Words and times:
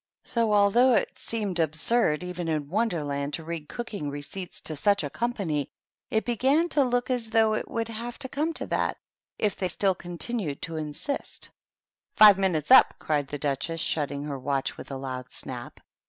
So, 0.23 0.51
although 0.51 0.93
it 0.93 1.19
seemed 1.19 1.59
absurd, 1.59 2.23
even 2.23 2.47
in 2.47 2.69
Wonderland, 2.69 3.35
to 3.35 3.43
read 3.43 3.67
72 3.67 3.67
THE 3.67 3.67
TEA 3.67 3.67
TABLE. 3.67 3.75
cooking 3.83 4.09
receipts 4.09 4.61
to 4.61 4.75
such 4.75 5.03
a 5.03 5.11
company, 5.11 5.69
it 6.09 6.25
began 6.25 6.69
to 6.69 6.83
look 6.83 7.11
as 7.11 7.29
though 7.29 7.53
it 7.53 7.69
would 7.69 7.87
have 7.87 8.17
to 8.17 8.27
come 8.27 8.51
to 8.53 8.65
that 8.65 8.97
if 9.37 9.55
they 9.55 9.67
still 9.67 9.93
continued 9.93 10.59
to 10.63 10.77
insist." 10.77 11.51
Five 12.17 12.39
minutes 12.39 12.71
up!" 12.71 12.95
cried 12.97 13.27
the 13.27 13.37
Duchess, 13.37 13.79
shutting 13.79 14.23
her 14.23 14.39
watch 14.39 14.75
with 14.75 14.89
a 14.89 14.97
loud 14.97 15.31
snap. 15.31 15.79